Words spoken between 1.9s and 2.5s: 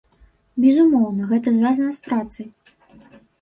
з працай.